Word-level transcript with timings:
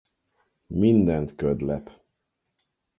Mindent 0.79 1.29
köd 1.39 1.59
lep. 1.67 1.87